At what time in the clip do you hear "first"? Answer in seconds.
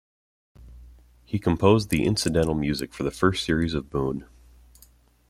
3.11-3.45